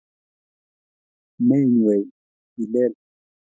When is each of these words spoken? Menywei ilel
Menywei 1.47 1.99
ilel 2.61 2.93